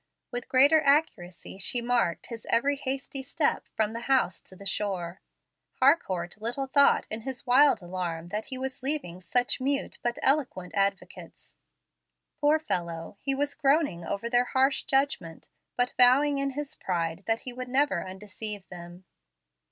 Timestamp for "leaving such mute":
8.81-9.99